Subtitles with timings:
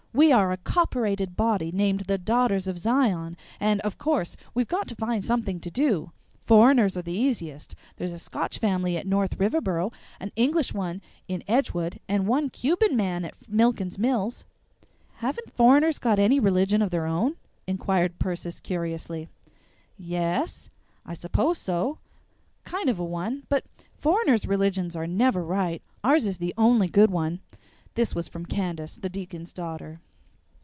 [0.13, 4.89] "We are a copperated body named the Daughters of Zion, and, of course, we've got
[4.89, 6.11] to find something to do.
[6.45, 11.43] Foreigners are the easiest; there's a Scotch family at North Riverboro, an English one in
[11.47, 14.43] Edgewood, and one Cuban man at Millkin's Mills."
[15.19, 19.29] "Haven't foreigners got any religion of their own?" inquired Persis curiously.
[19.97, 20.69] "Ye es,
[21.05, 21.99] I s'pose so;
[22.65, 23.63] kind of a one; but
[23.97, 27.39] foreigners' religions are never right ours is the only good one."
[27.93, 29.99] This was from Candace, the deacon's daughter.